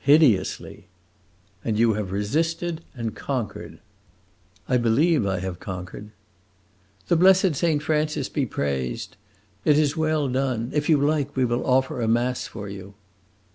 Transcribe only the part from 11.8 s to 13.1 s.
a mass for you."